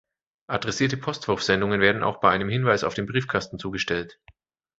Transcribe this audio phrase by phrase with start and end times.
[0.47, 4.17] Adressierte Postwurfsendungen werden auch bei einem Hinweis auf dem Briefkasten zugestellt.